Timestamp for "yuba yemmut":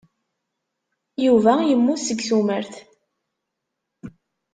1.25-2.01